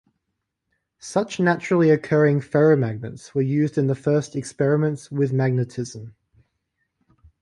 Such 0.97 1.39
naturally 1.39 1.91
occurring 1.91 2.39
ferromagnets 2.41 3.35
were 3.35 3.43
used 3.43 3.77
in 3.77 3.85
the 3.85 3.93
first 3.93 4.35
experiments 4.35 5.11
with 5.11 5.31
magnetism. 5.31 6.15